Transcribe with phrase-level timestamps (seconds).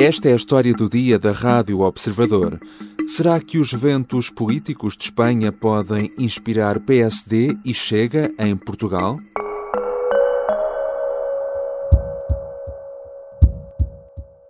[0.00, 2.60] Esta é a história do dia da Rádio Observador.
[3.08, 9.18] Será que os ventos políticos de Espanha podem inspirar PSD e Chega em Portugal?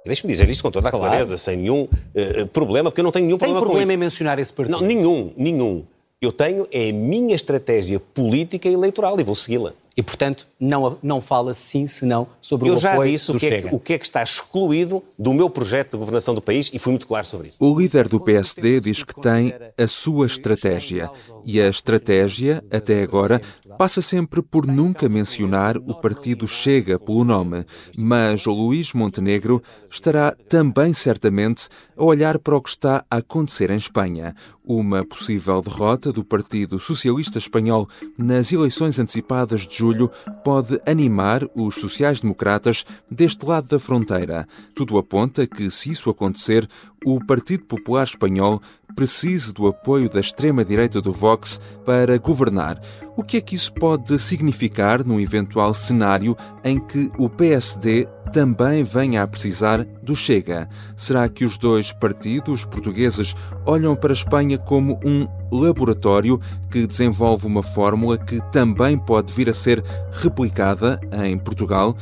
[0.05, 1.07] Deixe-me dizer isto com toda a claro.
[1.07, 3.97] clareza, sem nenhum uh, problema, porque eu não tenho nenhum Tem problema, problema com em
[3.97, 4.79] mencionar esse partido?
[4.79, 5.83] Não, nenhum, nenhum.
[6.21, 9.73] Eu tenho é a minha estratégia política e eleitoral e vou segui-la.
[9.99, 13.41] E, portanto, não, não fala sim, senão sobre Eu o apoio já disse do o
[13.41, 13.75] que, é, Chega.
[13.75, 16.93] o que é que está excluído do meu projeto de governação do país e fui
[16.93, 17.59] muito claro sobre isso.
[17.59, 21.11] O líder do PSD diz que tem a sua estratégia.
[21.45, 23.43] E a estratégia, até agora,
[23.77, 27.65] passa sempre por nunca mencionar o partido Chega pelo nome.
[27.97, 33.71] Mas o Luís Montenegro estará também certamente a olhar para o que está a acontecer
[33.71, 34.35] em Espanha.
[34.65, 40.11] Uma possível derrota do Partido Socialista Espanhol nas eleições antecipadas de julho
[40.45, 44.47] pode animar os sociais-democratas deste lado da fronteira.
[44.75, 46.69] Tudo aponta que, se isso acontecer,
[47.05, 48.61] o Partido Popular Espanhol
[48.95, 52.81] precise do apoio da extrema-direita do Vox para governar.
[53.17, 58.85] O que é que isso pode significar num eventual cenário em que o PSD também
[58.85, 60.69] venha a precisar do Chega?
[60.97, 63.35] Será que os dois partidos portugueses
[63.67, 66.41] olham para a Espanha como um laboratório
[66.71, 71.97] que desenvolve uma fórmula que também pode vir a ser replicada em Portugal?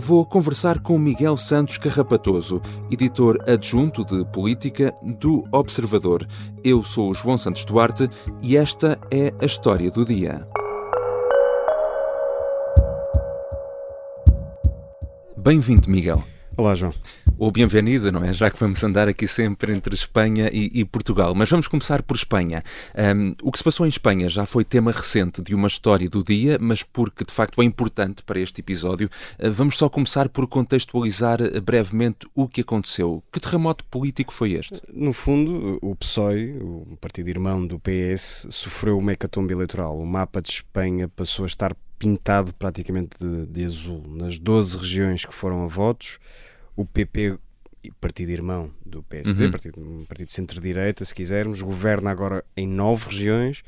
[0.00, 6.26] Vou conversar com Miguel Santos Carrapatoso, editor adjunto de política do Observador.
[6.62, 8.08] Eu sou o João Santos Duarte
[8.40, 10.46] e esta é a história do dia.
[15.42, 16.22] Bem-vindo, Miguel.
[16.56, 16.92] Olá, João.
[17.38, 18.32] Ou bem-vindo, não é?
[18.32, 21.32] Já que vamos andar aqui sempre entre Espanha e, e Portugal.
[21.32, 22.64] Mas vamos começar por Espanha.
[23.16, 26.24] Um, o que se passou em Espanha já foi tema recente de uma história do
[26.24, 30.48] dia, mas porque de facto é importante para este episódio, uh, vamos só começar por
[30.48, 33.22] contextualizar brevemente o que aconteceu.
[33.32, 34.82] Que terremoto político foi este?
[34.92, 39.96] No fundo, o PSOE, o partido irmão do PS, sofreu uma hecatombe eleitoral.
[39.96, 44.02] O mapa de Espanha passou a estar pintado praticamente de, de azul.
[44.08, 46.18] Nas 12 regiões que foram a votos,
[46.76, 47.38] o PP,
[48.00, 49.50] partido irmão do PSD, uhum.
[49.50, 53.62] partido, partido centro-direita, se quisermos, governa agora em nove regiões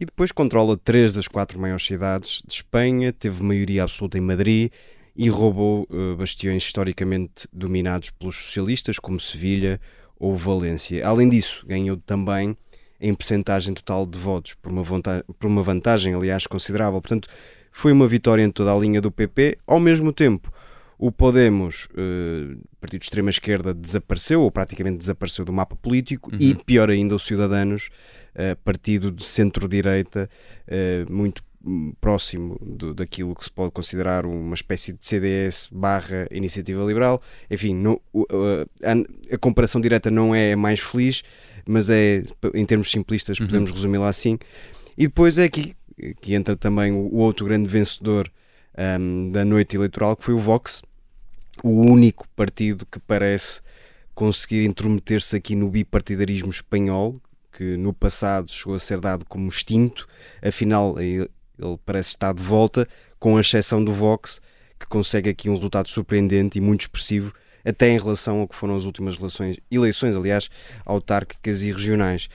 [0.00, 4.70] e depois controla três das quatro maiores cidades de Espanha, teve maioria absoluta em Madrid
[5.16, 9.80] e roubou uh, bastiões historicamente dominados pelos socialistas, como Sevilha
[10.18, 11.06] ou Valência.
[11.06, 12.56] Além disso, ganhou também
[13.00, 17.00] em percentagem total de votos, por uma, por uma vantagem, aliás, considerável.
[17.00, 17.28] Portanto,
[17.74, 19.58] foi uma vitória em toda a linha do PP.
[19.66, 20.50] Ao mesmo tempo,
[20.96, 26.38] o Podemos, uh, partido de extrema-esquerda, desapareceu, ou praticamente desapareceu do mapa político, uhum.
[26.40, 27.90] e pior ainda, o Ciudadanos,
[28.36, 30.30] uh, partido de centro-direita,
[30.68, 31.42] uh, muito
[32.00, 37.20] próximo do, daquilo que se pode considerar uma espécie de CDS barra iniciativa liberal.
[37.50, 38.00] Enfim, não,
[38.84, 41.22] a, a, comparação direta não é mais feliz,
[41.66, 43.46] mas é, em termos simplistas, uhum.
[43.46, 44.38] podemos resumi-la assim.
[44.96, 45.74] E depois é aqui
[46.20, 48.30] que entra também o outro grande vencedor
[49.00, 50.82] um, da noite eleitoral, que foi o Vox,
[51.62, 53.60] o único partido que parece
[54.14, 57.20] conseguir intrometer-se aqui no bipartidarismo espanhol,
[57.52, 60.06] que no passado chegou a ser dado como extinto,
[60.42, 61.28] afinal ele
[61.84, 62.88] parece estar de volta,
[63.18, 64.40] com a exceção do Vox,
[64.78, 67.32] que consegue aqui um resultado surpreendente e muito expressivo,
[67.64, 69.16] até em relação ao que foram as últimas
[69.70, 70.50] eleições, aliás,
[70.84, 72.28] autárquicas e regionais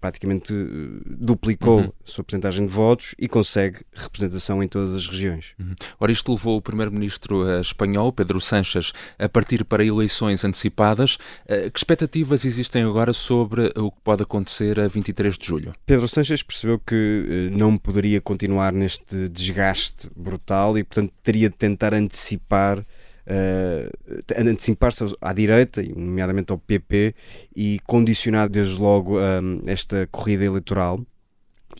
[0.00, 1.92] praticamente eh, duplicou uhum.
[2.06, 5.54] a sua porcentagem de votos e consegue representação em todas as regiões.
[5.58, 5.74] Uhum.
[5.98, 11.16] Ora, isto levou o primeiro-ministro uh, espanhol, Pedro Sánchez, a partir para eleições antecipadas.
[11.44, 15.74] Uh, que expectativas existem agora sobre o que pode acontecer a 23 de julho?
[15.84, 21.92] Pedro Sánchez percebeu que não poderia continuar neste desgaste brutal e, portanto, teria de tentar
[21.94, 22.84] antecipar
[23.30, 27.14] uh, antecipar-se à direita, nomeadamente ao PP,
[27.54, 31.00] e condicionar desde logo um, esta corrida eleitoral.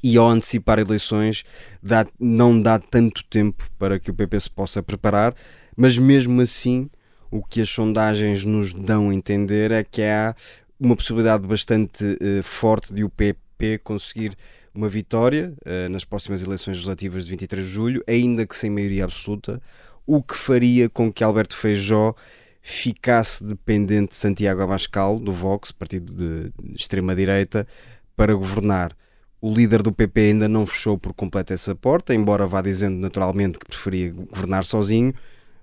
[0.03, 1.44] E ao antecipar eleições,
[1.83, 5.35] dá, não dá tanto tempo para que o PP se possa preparar,
[5.76, 6.88] mas mesmo assim,
[7.31, 10.35] o que as sondagens nos dão a entender é que há
[10.79, 14.35] uma possibilidade bastante uh, forte de o PP conseguir
[14.75, 19.05] uma vitória uh, nas próximas eleições legislativas de 23 de julho, ainda que sem maioria
[19.05, 19.61] absoluta,
[20.12, 22.17] o que faria com que Alberto Feijó
[22.61, 27.65] ficasse dependente de Santiago Abascal, do Vox, partido de extrema-direita,
[28.17, 28.97] para governar.
[29.41, 33.57] O líder do PP ainda não fechou por completo essa porta, embora vá dizendo naturalmente
[33.57, 35.15] que preferia governar sozinho,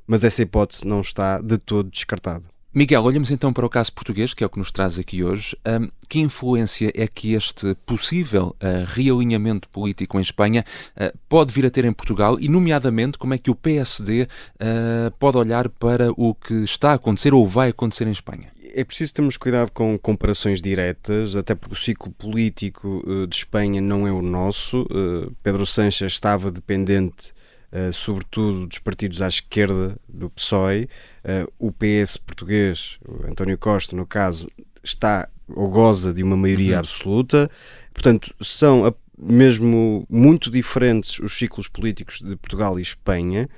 [0.08, 2.46] mas essa hipótese não está de todo descartada.
[2.78, 5.58] Miguel, olhamos então para o caso português, que é o que nos traz aqui hoje.
[5.66, 10.64] Um, que influência é que este possível uh, realinhamento político em Espanha
[10.96, 14.28] uh, pode vir a ter em Portugal e, nomeadamente, como é que o PSD uh,
[14.60, 18.52] ah, pode olhar para o que está a acontecer ou vai acontecer em Espanha?
[18.76, 24.06] É preciso termos cuidado com comparações diretas, até porque o ciclo político de Espanha não
[24.06, 24.86] é o nosso.
[25.42, 27.34] Pedro Sanches estava dependente
[27.70, 30.88] Uh, sobretudo dos partidos à esquerda do PSOE.
[31.24, 32.98] Uh, o PS português,
[33.28, 34.48] António Costa, no caso,
[34.82, 36.80] está ou goza de uma maioria uhum.
[36.80, 37.52] absoluta.
[37.94, 43.50] Portanto, são a, mesmo muito diferentes os ciclos políticos de Portugal e Espanha.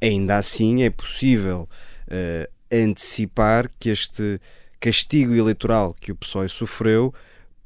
[0.00, 1.68] Ainda assim, é possível
[2.08, 4.40] uh, antecipar que este
[4.78, 7.12] castigo eleitoral que o PSOE sofreu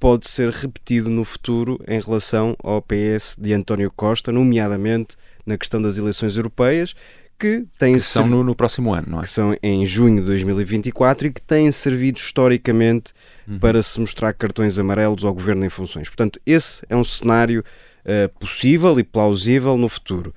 [0.01, 5.81] pode ser repetido no futuro em relação ao PS de António Costa, nomeadamente na questão
[5.81, 6.95] das eleições europeias,
[7.39, 9.23] que têm que são no, no, próximo ano, não é?
[9.23, 13.13] Que são em junho de 2024 e que têm servido historicamente
[13.47, 13.59] uhum.
[13.59, 16.09] para se mostrar cartões amarelos ao governo em funções.
[16.09, 17.65] Portanto, esse é um cenário
[18.05, 20.35] uh, possível e plausível no futuro.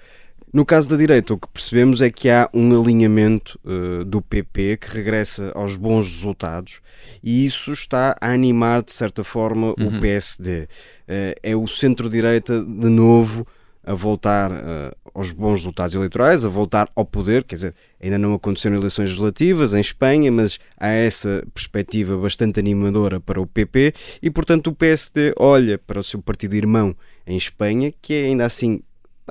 [0.51, 4.77] No caso da direita, o que percebemos é que há um alinhamento uh, do PP
[4.77, 6.79] que regressa aos bons resultados
[7.21, 9.97] e isso está a animar, de certa forma, uhum.
[9.97, 10.63] o PSD.
[10.63, 10.67] Uh,
[11.07, 13.45] eh, é o centro-direita, de novo,
[13.87, 17.73] a voltar uh, aos bons resultados eleitorais, a voltar ao poder, quer dizer,
[18.03, 23.47] ainda não aconteceram eleições legislativas em Espanha, mas há essa perspectiva bastante animadora para o
[23.47, 26.93] PP e, portanto, o PSD olha para o seu partido irmão
[27.25, 28.81] em Espanha, que é ainda assim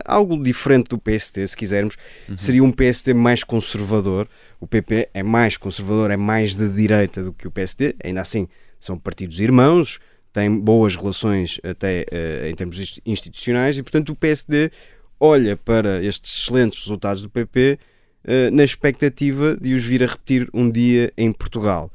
[0.06, 2.36] algo diferente do PSD, se quisermos, uhum.
[2.36, 4.26] seria um PSD mais conservador.
[4.58, 8.48] O PP é mais conservador, é mais de direita do que o PSD, ainda assim
[8.80, 9.98] são partidos irmãos,
[10.36, 14.70] tem boas relações até uh, em termos institucionais e, portanto, o PSD
[15.18, 17.78] olha para estes excelentes resultados do PP
[18.22, 21.90] eh, na expectativa de os vir a repetir um dia em Portugal.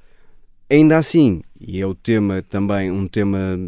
[0.68, 3.60] Ainda assim, e é o tema também, um tema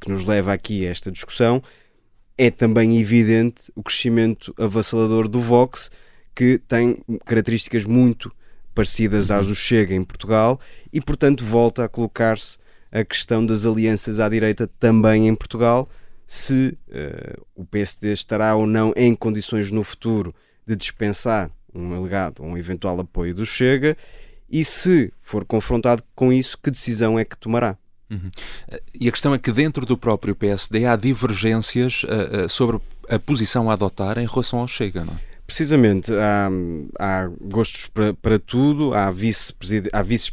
[0.00, 1.62] que nos leva aqui a esta discussão,
[2.38, 5.90] é também evidente o crescimento avassalador do Vox,
[6.34, 8.34] que tem características muito
[8.74, 10.58] parecidas às do Chega em Portugal
[10.90, 12.58] e, portanto, volta a colocar-se
[12.92, 15.88] a questão das alianças à direita também em Portugal,
[16.26, 20.34] se uh, o PSD estará ou não em condições no futuro
[20.66, 23.96] de dispensar um alegado ou um eventual apoio do Chega
[24.48, 27.76] e se for confrontado com isso, que decisão é que tomará?
[28.10, 28.30] Uhum.
[28.92, 33.18] E a questão é que dentro do próprio PSD há divergências uh, uh, sobre a
[33.18, 35.29] posição a adotar em relação ao Chega, não é?
[35.50, 36.48] Precisamente, há,
[36.96, 40.32] há gostos para, para tudo, há vice-presidente vice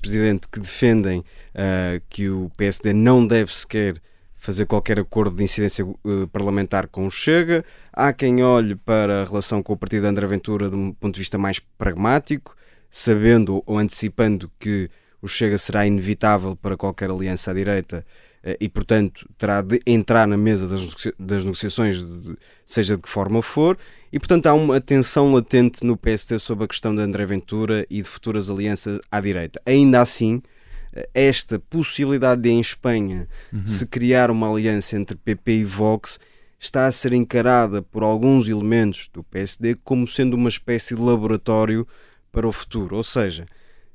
[0.51, 3.95] que defendem uh, que o PSD não deve sequer
[4.35, 9.25] fazer qualquer acordo de incidência uh, parlamentar com o Chega, há quem olhe para a
[9.25, 12.55] relação com o partido de André Ventura de um ponto de vista mais pragmático,
[12.87, 14.87] sabendo ou antecipando que
[15.19, 18.05] o Chega será inevitável para qualquer aliança à direita
[18.43, 20.83] uh, e, portanto, terá de entrar na mesa das,
[21.17, 22.37] das negociações, de,
[22.67, 23.79] seja de que forma for,
[24.11, 28.01] e, portanto, há uma tensão latente no PST sobre a questão de André Ventura e
[28.01, 29.61] de futuras alianças à direita.
[29.65, 30.41] Ainda assim,
[31.13, 33.67] esta possibilidade de, em Espanha, uhum.
[33.67, 36.19] se criar uma aliança entre PP e Vox
[36.59, 41.87] está a ser encarada por alguns elementos do PSD como sendo uma espécie de laboratório
[42.31, 42.95] para o futuro.
[42.95, 43.45] Ou seja,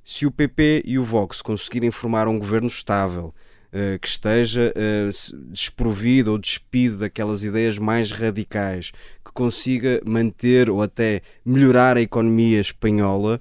[0.05, 3.35] se o PP e o Vox conseguirem formar um governo estável,
[3.72, 8.92] uh, que esteja uh, desprovido ou despido daquelas ideias mais radicais,
[9.24, 13.41] que consiga manter ou até melhorar a economia espanhola,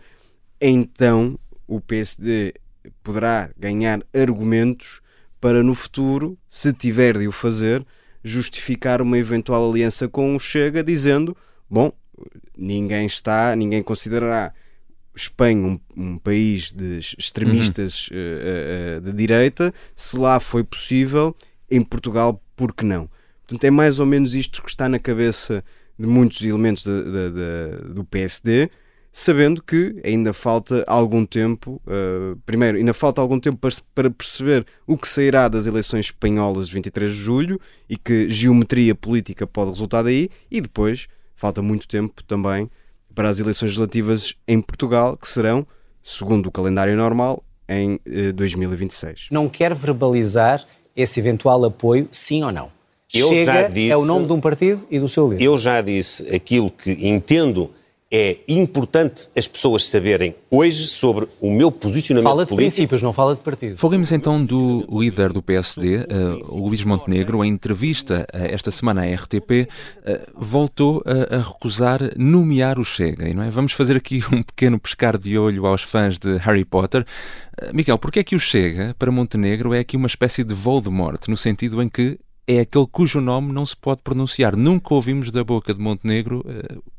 [0.60, 2.54] então o PSD
[3.04, 5.02] poderá ganhar argumentos
[5.40, 7.86] para no futuro, se tiver de o fazer,
[8.24, 11.36] justificar uma eventual aliança com o Chega, dizendo:
[11.70, 11.92] bom,
[12.56, 14.54] ninguém está, ninguém considerará
[15.16, 18.18] Espanha um, um país de extremistas uhum.
[18.18, 21.36] uh, uh, de direita, se lá foi possível,
[21.70, 23.10] em Portugal, por que não?
[23.42, 25.64] Portanto, é mais ou menos isto que está na cabeça
[26.00, 28.70] de muitos elementos de, de, de, do PSD,
[29.12, 34.66] sabendo que ainda falta algum tempo, uh, primeiro, ainda falta algum tempo para, para, perceber
[34.88, 39.72] o que sairá das eleições espanholas de 23 de julho e que geometria política pode
[39.72, 42.70] resultar daí, e depois falta muito tempo também
[43.14, 45.66] para as eleições legislativas em Portugal, que serão,
[46.04, 49.28] segundo o calendário normal, em uh, 2026.
[49.32, 50.66] Não quer verbalizar
[50.96, 52.70] esse eventual apoio, sim ou não?
[53.14, 55.44] Eu Chega disse, é o nome de um partido e do seu líder.
[55.44, 57.70] Eu já disse aquilo que entendo
[58.12, 62.76] é importante as pessoas saberem hoje sobre o meu posicionamento fala de político.
[62.76, 63.78] princípios, não fala de partido.
[63.78, 69.16] Falemos então do líder do PSD, uh, Luís Montenegro, em entrevista uh, esta semana à
[69.16, 73.34] RTP, uh, voltou a, a, recusar nomear o Chega.
[73.34, 73.50] Não é?
[73.50, 77.06] Vamos fazer aqui um pequeno pescar de olho aos fãs de Harry Potter.
[77.62, 81.30] Uh, Miguel, porquê é que o Chega, para Montenegro, é aqui uma espécie de Voldemort,
[81.30, 84.58] no sentido em que é aquele cujo nome não se pode pronunciar.
[84.58, 86.44] Nunca ouvimos da boca de Montenegro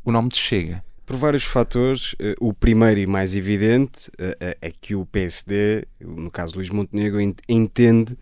[0.02, 0.83] o nome de Chega.
[1.12, 2.16] Por vários fatores.
[2.19, 6.71] Eh, o primeiro e mais evidente eh, eh, é que o PSD, no caso Luís
[6.71, 8.16] Montenegro, entende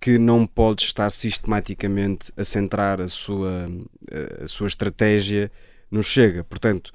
[0.00, 3.68] que não pode estar sistematicamente a centrar a sua,
[4.42, 5.52] a sua estratégia
[5.90, 6.42] no Chega.
[6.42, 6.94] Portanto,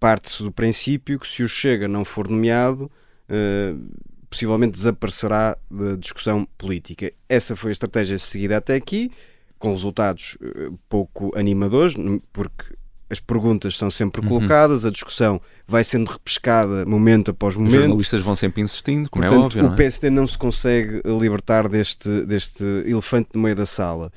[0.00, 2.90] parte-se do princípio que se o Chega não for nomeado,
[4.30, 7.12] possivelmente desaparecerá da discussão política.
[7.28, 9.10] Essa foi a estratégia seguida até aqui,
[9.58, 10.38] com resultados
[10.88, 11.94] pouco animadores,
[12.32, 12.74] porque
[13.12, 14.28] as perguntas são sempre uhum.
[14.28, 14.88] colocadas, uhum.
[14.88, 17.74] a discussão vai sendo repescada momento após momento.
[17.74, 19.74] Os jornalistas vão sempre insistindo, como é Portanto, é óbvio.
[19.74, 20.20] O PSD não, é?
[20.20, 24.10] não se consegue libertar deste, deste elefante no meio da sala.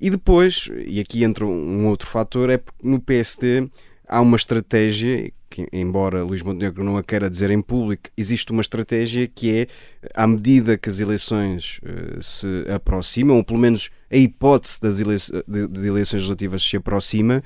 [0.00, 3.68] E depois, e aqui entra um outro fator, é porque no PSD
[4.06, 8.60] há uma estratégia, que, embora Luís Montenegro não a queira dizer em público, existe uma
[8.60, 9.66] estratégia que é,
[10.14, 15.16] à medida que as eleições uh, se aproximam, ou pelo menos a hipótese das ele
[15.48, 17.42] de, de eleições legislativas se aproxima,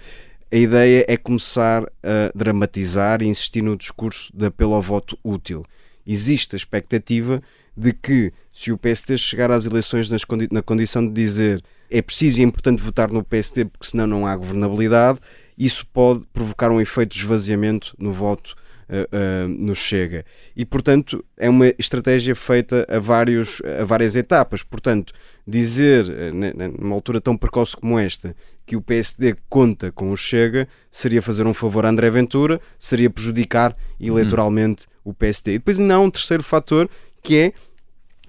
[0.52, 5.64] a ideia é começar a dramatizar e insistir no discurso de apelo ao voto útil.
[6.06, 7.42] Existe a expectativa
[7.74, 10.10] de que, se o PSD chegar às eleições
[10.50, 14.26] na condição de dizer é preciso e é importante votar no PSD porque senão não
[14.26, 15.20] há governabilidade,
[15.56, 18.54] isso pode provocar um efeito de esvaziamento no voto
[18.92, 20.24] uh, uh, no Chega.
[20.54, 24.62] E, portanto, é uma estratégia feita a, vários, a várias etapas.
[24.62, 25.12] Portanto,
[25.46, 30.68] dizer, uh, numa altura tão precoce como esta, que o PSD conta com o Chega
[30.90, 35.10] seria fazer um favor a André Ventura, seria prejudicar eleitoralmente hum.
[35.10, 35.54] o PSD.
[35.54, 36.88] E depois ainda há um terceiro fator
[37.22, 37.52] que é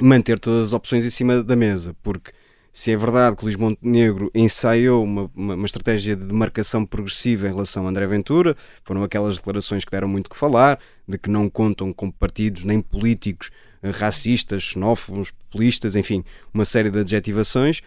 [0.01, 2.31] manter todas as opções em cima da mesa, porque
[2.73, 7.51] se é verdade que Luís Montenegro ensaiou uma, uma, uma, estratégia de demarcação progressiva em
[7.51, 11.47] relação a André Ventura, foram aquelas declarações que deram muito que falar, de que não
[11.47, 13.51] contam com partidos nem políticos
[13.83, 17.81] eh, racistas, xenófobos, populistas, enfim, uma série de adjetivações.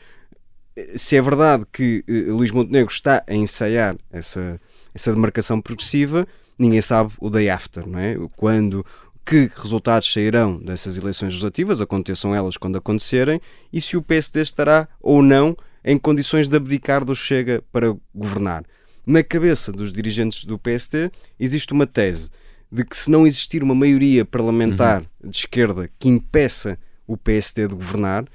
[0.95, 4.61] Se é verdade que uh, Luís Montenegro está a ensaiar essa,
[4.95, 8.17] essa demarcação progressiva, ninguém sabe o day after, não é?
[8.37, 8.87] Quando
[9.27, 13.41] que resultados sairão dessas eleições legislativas, aconteçam elas quando acontecerem,
[13.73, 18.65] e se o PSD estará ou não em condições de abdicar do Chega para governar.
[19.05, 22.31] Na cabeça dos dirigentes do PSD existe uma tese
[22.71, 25.31] de que se não existir uma maioria parlamentar uhum.
[25.31, 28.27] de esquerda que impeça o PSD de governar,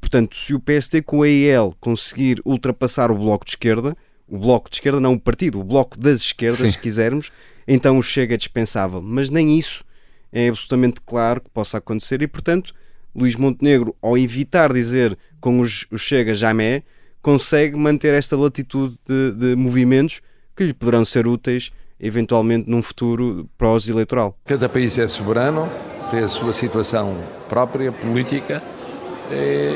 [0.00, 3.96] portanto, se o PSD com a EL conseguir ultrapassar o Bloco de Esquerda,
[4.28, 6.70] o Bloco de Esquerda não o partido, o Bloco das Esquerdas, Sim.
[6.70, 7.32] se quisermos,
[7.66, 9.00] então o Chega é dispensável.
[9.00, 9.84] Mas nem isso
[10.32, 12.74] é absolutamente claro que possa acontecer e, portanto,
[13.14, 16.82] Luís Montenegro, ao evitar dizer com os, os Chega jamais,
[17.22, 20.20] consegue manter esta latitude de, de movimentos
[20.56, 21.70] que lhe poderão ser úteis
[22.00, 24.36] eventualmente num futuro pós-eleitoral.
[24.44, 25.68] Cada país é soberano,
[26.10, 27.18] tem a sua situação
[27.48, 28.62] própria, política.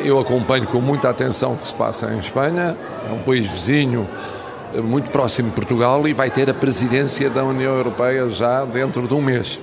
[0.05, 2.77] Eu acompanho com muita atenção o que se passa em Espanha,
[3.09, 4.09] é um país vizinho,
[4.85, 9.13] muito próximo de Portugal e vai ter a presidência da União Europeia já dentro de
[9.13, 9.59] um mês.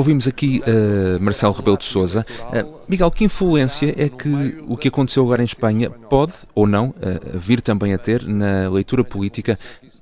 [0.00, 2.24] Ouvimos aqui uh, Marcelo Rebelo de Sousa.
[2.44, 6.88] Uh, Miguel, que influência é que o que aconteceu agora em Espanha pode ou não
[6.88, 9.58] uh, vir também a ter na leitura política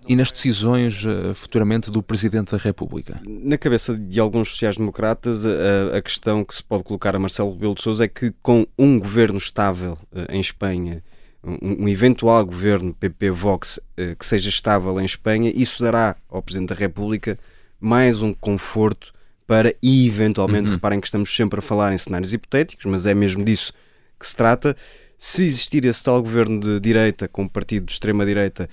[0.07, 1.03] e nas decisões
[1.35, 3.21] futuramente do Presidente da República?
[3.27, 7.75] Na cabeça de alguns sociais-democratas, a, a, questão que se pode colocar a Marcelo Rebelo
[7.75, 11.03] de Sousa é que com um governo estável em Espanha,
[11.43, 13.81] um, um eventual governo PP-Vox
[14.17, 17.37] que seja estável em Espanha, isso dará ao Presidente da República
[17.81, 19.18] mais um conforto
[19.49, 20.75] para, e eventualmente, uhum.
[20.75, 23.73] reparem que estamos sempre a falar em cenários hipotéticos, mas é mesmo disso
[24.21, 24.77] que se trata.
[25.17, 28.69] Se existir esse tal governo de direita, com um partido de extrema-direita,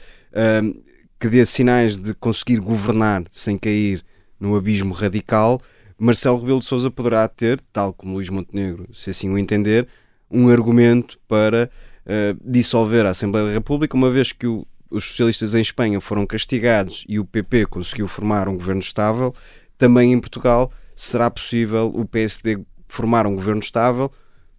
[0.61, 0.75] um,
[1.17, 4.03] que dê sinais de conseguir governar sem cair
[4.37, 5.61] no abismo radical,
[5.97, 9.87] Marcelo Rebelo de Sousa poderá ter, tal como Luís Montenegro, se assim o entender,
[10.29, 11.69] um argumento para
[12.05, 16.27] uh, dissolver a Assembleia da República, uma vez que o, os socialistas em Espanha foram
[16.27, 19.33] castigados e o PP conseguiu formar um governo estável,
[19.77, 24.11] também em Portugal será possível o PSD formar um governo estável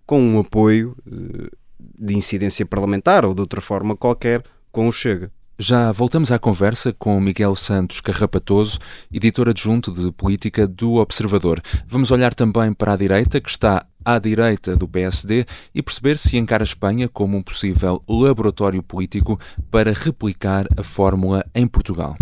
[0.04, 1.50] com um apoio eh,
[1.98, 5.30] de incidência parlamentar ou de outra forma qualquer com o Chega.
[5.58, 8.78] Já voltamos à conversa com Miguel Santos Carrapatoso,
[9.10, 11.62] editor adjunto de política do Observador.
[11.88, 16.36] Vamos olhar também para a direita, que está à direita do PSD, e perceber se
[16.36, 22.18] encara a Espanha como um possível laboratório político para replicar a fórmula em Portugal.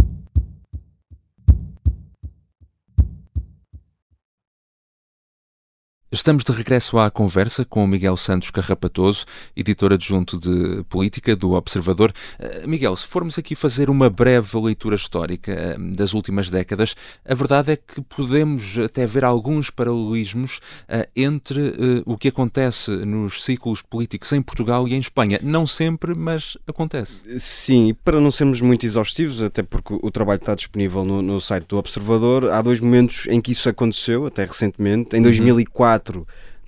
[6.14, 12.12] Estamos de regresso à conversa com Miguel Santos Carrapatoso, editor adjunto de política do Observador.
[12.38, 16.94] Uh, Miguel, se formos aqui fazer uma breve leitura histórica uh, das últimas décadas,
[17.28, 21.74] a verdade é que podemos até ver alguns paralelismos uh, entre
[22.06, 25.40] o que acontece nos ciclos políticos em Portugal e em Espanha.
[25.42, 27.40] Não sempre, mas acontece.
[27.40, 31.40] Sim, e para não sermos muito exaustivos, até porque o trabalho está disponível no, no
[31.40, 35.16] site do Observador, há dois momentos em que isso aconteceu, até recentemente.
[35.16, 36.26] Em 2004, 2004, uh,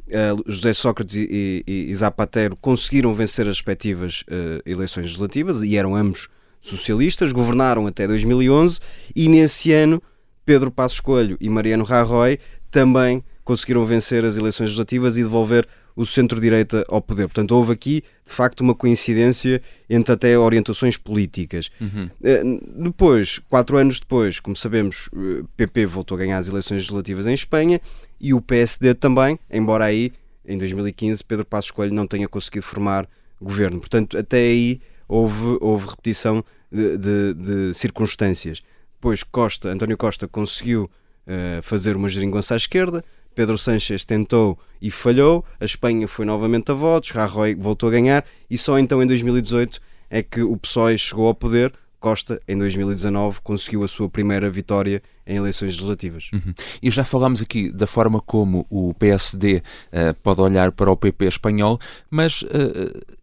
[0.09, 5.77] eh, José Sócrates e, e, e, Zapatero conseguiram vencer as respectivas uh, eleições legislativas e
[5.77, 6.29] eram ambos
[6.61, 8.81] socialistas, governaram até 2011
[9.15, 10.03] e nesse ano
[10.45, 12.39] Pedro Passos Coelho e Mariano Rajoy
[12.71, 17.23] também conseguiram vencer as eleições legislativas e devolver o centro-direita ao poder.
[17.23, 21.71] Portanto, houve aqui, de facto, uma coincidência entre até orientações políticas.
[21.81, 22.11] Uhum.
[22.23, 22.43] Eh,
[22.77, 25.09] depois, quatro anos depois, como sabemos,
[25.57, 27.81] PP voltou a ganhar as eleições legislativas em Espanha
[28.21, 30.13] e o PSD também, embora aí,
[30.45, 33.09] em 2015, Pedro Passos Coelho não tenha conseguido formar
[33.41, 33.81] governo.
[33.81, 38.63] Portanto, até aí houve, houve repetição de, de, de circunstâncias.
[38.95, 40.91] Depois Costa, António Costa conseguiu
[41.27, 43.05] uh, fazer uma geringonça à esquerda,
[43.35, 48.25] Pedro Sánchez tentou e falhou, a Espanha foi novamente a votos, Rajoy voltou a ganhar
[48.49, 51.73] e só então em 2018 é que o PSOE chegou ao poder,
[52.07, 56.31] Costa, em 2019, conseguiu a sua primeira vitória em eleições legislativas.
[56.33, 56.55] Uhum.
[56.81, 60.97] E já falámos aqui da forma como o PSD uh, eh, pode olhar para o
[60.97, 63.17] PP espanhol, mas uh,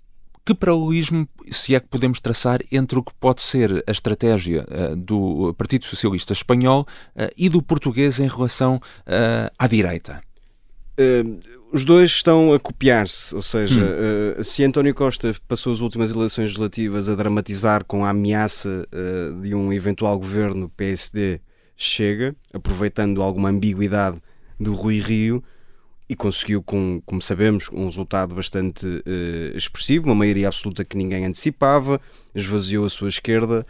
[0.46, 4.98] que paralelismo, se é que podemos traçar, entre o que pode ser a estratégia uh,
[4.98, 6.86] do Partido Socialista Espanhol
[7.38, 8.82] e do português em relação
[9.58, 10.22] à direita?
[11.74, 14.40] Os dois estão a copiar-se, ou seja, hum.
[14.40, 19.42] uh, se António Costa passou as últimas eleições legislativas a dramatizar com a ameaça uh,
[19.42, 21.42] de um eventual governo PSD
[21.76, 24.22] chega, aproveitando alguma ambiguidade
[24.60, 25.44] do Rui Rio,
[26.08, 31.26] e conseguiu, com, como sabemos, um resultado bastante uh, expressivo, uma maioria absoluta que ninguém
[31.26, 32.00] antecipava,
[32.36, 33.64] esvaziou a sua esquerda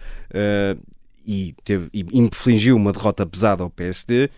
[1.25, 4.29] e, teve, e infligiu uma derrota pesada ao PSD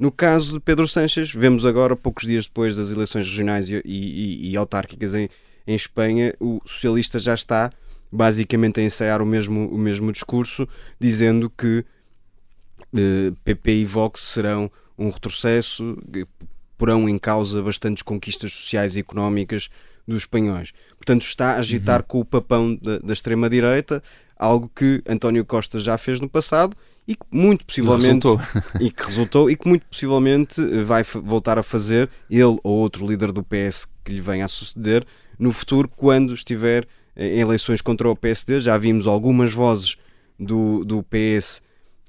[0.00, 4.50] no caso de Pedro Sanches, vemos agora, poucos dias depois das eleições regionais e, e,
[4.50, 5.28] e autárquicas em,
[5.66, 7.70] em Espanha, o socialista já está
[8.10, 10.66] basicamente a ensaiar o mesmo, o mesmo discurso,
[10.98, 11.84] dizendo que
[12.96, 15.98] eh, PP e Vox serão um retrocesso,
[16.78, 19.68] porão em causa bastantes conquistas sociais e económicas
[20.08, 20.72] dos espanhóis.
[20.96, 22.06] Portanto, está a agitar uhum.
[22.08, 24.02] com o papão da, da extrema-direita,
[24.34, 26.74] algo que António Costa já fez no passado
[27.10, 28.28] e que muito possivelmente
[28.78, 33.04] e, e que resultou e que muito possivelmente vai voltar a fazer ele ou outro
[33.04, 35.04] líder do PS que lhe venha a suceder
[35.36, 38.60] no futuro quando estiver eh, em eleições contra o PSD.
[38.60, 39.96] Já vimos algumas vozes
[40.38, 41.62] do, do PS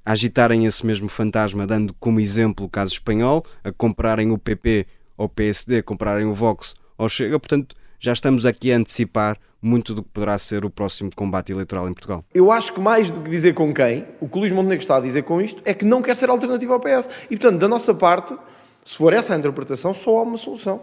[0.05, 4.85] agitarem esse mesmo fantasma, dando como exemplo o caso espanhol, a comprarem o PP
[5.17, 7.39] ao PSD, comprarem o Vox ao Chega.
[7.39, 11.87] Portanto, já estamos aqui a antecipar muito do que poderá ser o próximo combate eleitoral
[11.87, 12.25] em Portugal.
[12.33, 14.97] Eu acho que mais do que dizer com quem, o que o Luís Montenegro está
[14.97, 17.07] a dizer com isto é que não quer ser alternativa ao PS.
[17.29, 18.35] E, portanto, da nossa parte,
[18.83, 20.81] se for essa a interpretação, só há uma solução.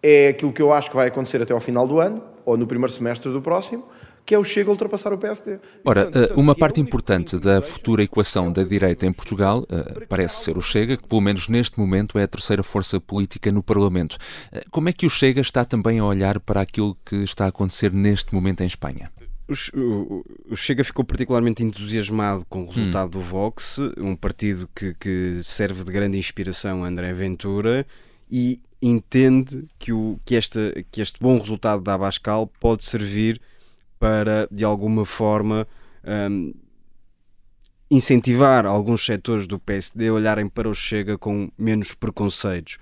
[0.00, 2.64] É aquilo que eu acho que vai acontecer até ao final do ano, ou no
[2.64, 3.84] primeiro semestre do próximo,
[4.24, 5.58] que é o Chega a ultrapassar o PSD.
[5.84, 10.56] Ora, eh, uma parte importante da futura equação da direita em Portugal eh, parece ser
[10.56, 14.16] o Chega, que pelo menos neste momento é a terceira força política no Parlamento.
[14.52, 17.48] Eh, como é que o Chega está também a olhar para aquilo que está a
[17.48, 19.10] acontecer neste momento em Espanha?
[19.74, 23.20] O, Chega ficou particularmente entusiasmado com o resultado hum.
[23.20, 27.84] do Vox, um partido que, que serve de grande inspiração a André Ventura
[28.30, 33.40] e entende que, o, que, esta, que este bom resultado da Abascal pode servir
[34.02, 35.64] para, de alguma forma,
[36.04, 36.52] um,
[37.88, 42.78] incentivar alguns setores do PSD a olharem para o Chega com menos preconceitos.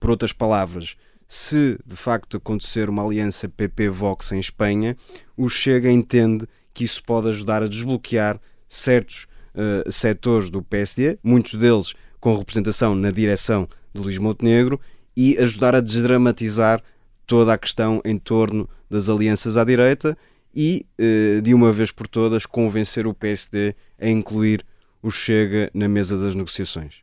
[0.00, 0.96] Por outras palavras,
[1.28, 4.96] se de facto acontecer uma aliança PP-Vox em Espanha,
[5.36, 11.54] o Chega entende que isso pode ajudar a desbloquear certos uh, setores do PSD, muitos
[11.54, 14.80] deles com representação na direção de Luís Montenegro,
[15.16, 16.82] e ajudar a desdramatizar
[17.24, 20.18] toda a questão em torno das alianças à direita
[20.56, 24.64] e, eh, de uma vez por todas, convencer o PSD a incluir
[25.02, 26.94] o Chega na mesa das negociações.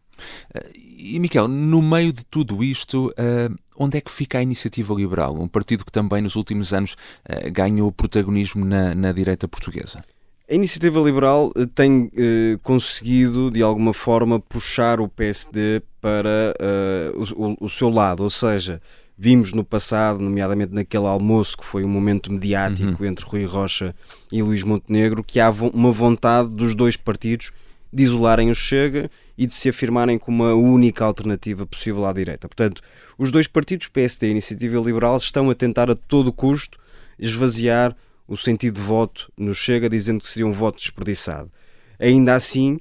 [0.55, 4.93] Eh, e, Miquel, no meio de tudo isto, uh, onde é que fica a Iniciativa
[4.93, 5.39] Liberal?
[5.39, 6.95] Um partido que também nos últimos anos
[7.51, 10.01] ganhou protagonismo na, na, direita portuguesa.
[10.49, 16.55] A Iniciativa Liberal tem uh, conseguido, de alguma forma, puxar o PSD para
[17.15, 18.81] o, o, o seu lado, ou seja,
[19.17, 23.10] Vimos no passado, nomeadamente naquele almoço que foi um momento mediático uhum.
[23.10, 23.95] entre Rui Rocha
[24.32, 27.52] e Luís Montenegro, que há uma vontade dos dois partidos
[27.91, 32.47] de isolarem o Chega e de se afirmarem como a única alternativa possível à direita.
[32.47, 32.82] Portanto,
[33.17, 36.80] os dois partidos, PSD e Iniciativa Liberal, estão a tentar a todo custo
[37.19, 37.95] esvaziar
[38.28, 41.52] o sentido de voto no Chega, dizendo que seria um voto desperdiçado.
[41.99, 42.80] Ainda assim,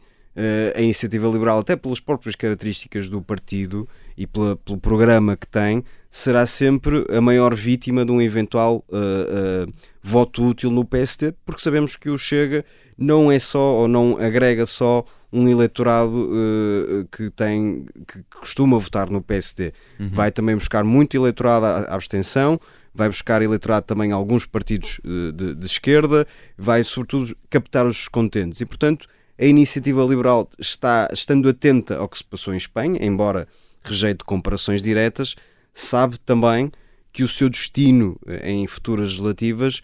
[0.75, 5.85] a Iniciativa Liberal, até pelas próprias características do partido e pela, pelo programa que tem,
[6.13, 11.63] será sempre a maior vítima de um eventual uh, uh, voto útil no PST, porque
[11.63, 12.65] sabemos que o Chega
[12.99, 19.09] não é só ou não agrega só um eleitorado uh, que tem que costuma votar
[19.09, 19.73] no PSD.
[19.99, 20.11] Uhum.
[20.11, 22.61] Vai também buscar muito eleitorado à, abstenção,
[22.95, 25.01] vai buscar eleitorado também em alguns partidos
[25.35, 26.27] de, de, esquerda,
[26.59, 28.61] vai sobretudo captar os descontentes.
[28.61, 29.09] E, portanto,
[29.43, 33.49] a iniciativa liberal está estando atenta ao que se passou em Espanha, embora
[33.83, 35.35] rejeite comparações diretas,
[35.75, 36.71] sabe também
[37.13, 39.83] que o seu destino eh, em futuras legislativas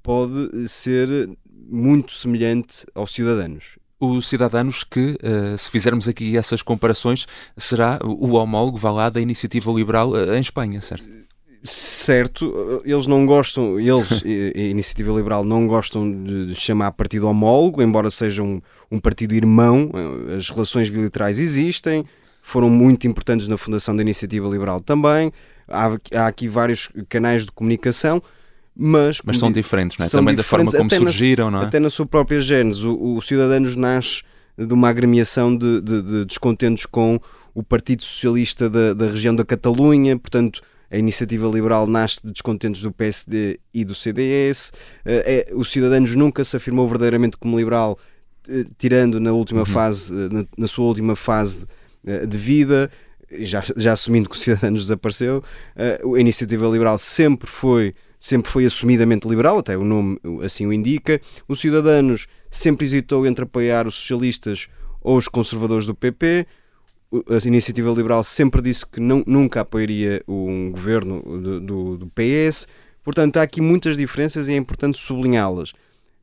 [0.00, 1.28] pode ser
[1.68, 3.80] muito semelhante aos cidadãos.
[3.98, 9.20] Os cidadãos que, eh, se fizermos aqui essas comparações, será o homólogo, vá lá, da
[9.20, 11.10] iniciativa liberal eh, em Espanha, certo?
[11.62, 18.10] Certo, eles não gostam, eles, a Iniciativa Liberal, não gostam de chamar partido homólogo, embora
[18.10, 19.90] seja um, um partido irmão,
[20.34, 22.02] as relações bilaterais existem,
[22.40, 25.30] foram muito importantes na fundação da Iniciativa Liberal também.
[25.68, 28.22] Há, há aqui vários canais de comunicação,
[28.74, 30.08] mas, mas são diferentes, não é?
[30.08, 31.66] também da forma como surgiram, na, não é?
[31.66, 32.86] Até na sua própria gênese.
[32.86, 34.22] O, o Cidadanos nasce
[34.56, 37.20] de uma agremiação de, de, de descontentos com
[37.54, 40.62] o Partido Socialista da, da região da Catalunha, portanto.
[40.90, 44.72] A iniciativa liberal nasce de descontentes do PSD e do CDS.
[45.04, 47.96] Eh, é, o Cidadanos nunca se afirmou verdadeiramente como liberal,
[48.48, 49.66] eh, tirando na última uhum.
[49.66, 51.64] fase, eh, na, na, sua última fase
[52.26, 52.90] de vida,
[53.40, 55.44] já, já assumindo que o Cidadanos desapareceu,
[55.76, 61.20] a iniciativa liberal sempre foi sempre foi assumidamente liberal, até o nome assim o indica.
[61.48, 64.68] O Cidadanos sempre hesitou entre apoiar os socialistas
[65.00, 66.46] ou os conservadores do PP.
[67.12, 72.68] A iniciativa liberal sempre disse que não, nunca apoiaria um governo do, do, do PS.
[73.02, 75.72] Portanto, há aqui muitas diferenças e é importante sublinhá-las.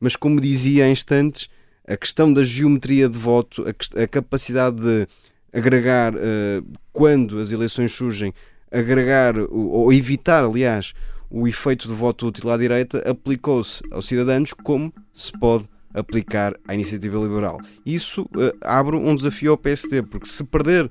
[0.00, 1.48] Mas, como dizia há instantes,
[1.86, 5.06] a questão da geometria de voto, a, a capacidade de
[5.52, 8.32] agregar, uh, quando as eleições surgem,
[8.70, 10.94] agregar ou evitar, aliás,
[11.30, 16.74] o efeito do voto útil à direita aplicou-se aos cidadãos como se pode aplicar à
[16.74, 17.58] iniciativa liberal.
[17.84, 20.90] Isso uh, abre um desafio ao PSD, porque se perder uh,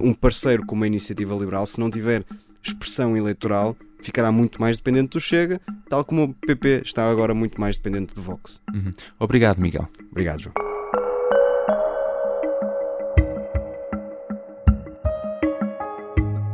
[0.00, 2.24] um parceiro como a iniciativa liberal, se não tiver
[2.62, 7.60] expressão eleitoral, ficará muito mais dependente do Chega, tal como o PP está agora muito
[7.60, 8.60] mais dependente do Vox.
[8.72, 8.92] Uhum.
[9.18, 9.88] Obrigado, Miguel.
[10.10, 10.71] Obrigado, João.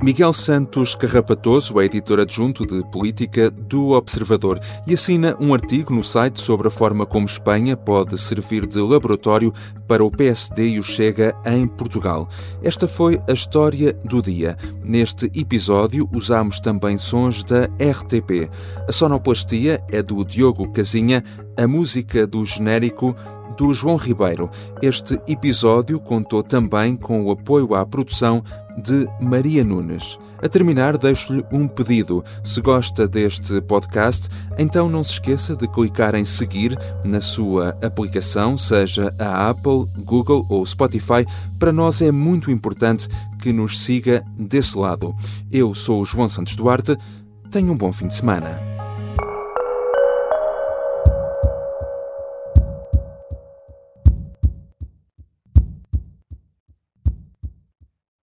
[0.01, 6.05] Miguel Santos Carrapatoso é editor adjunto de política do Observador e assina um artigo no
[6.05, 9.53] site sobre a forma como Espanha pode servir de laboratório
[9.89, 12.29] para o PSD e o Chega em Portugal.
[12.63, 14.57] Esta foi a história do dia.
[14.85, 18.49] Neste episódio usamos também sons da RTP.
[18.89, 21.25] A sonoplastia é do Diogo Casinha,
[21.57, 23.17] a música do genérico
[23.57, 24.49] do João Ribeiro.
[24.81, 28.45] Este episódio contou também com o apoio à produção
[28.83, 30.19] de Maria Nunes.
[30.43, 32.25] A terminar, deixo-lhe um pedido.
[32.45, 38.57] Se gosta deste podcast, então não se esqueça de clicar em seguir na sua aplicação,
[38.57, 41.27] seja a Apple, Google ou Spotify.
[41.59, 43.09] Para nós é muito importante
[43.43, 45.15] que nos siga desse lado.
[45.51, 46.97] Eu sou o João Santos Duarte.
[47.51, 48.78] Tenha um bom fim de semana.